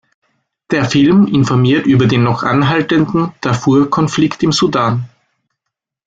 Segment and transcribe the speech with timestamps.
[0.71, 5.07] Der Film informiert über den noch anhaltenden Darfur-Konflikt im Sudan.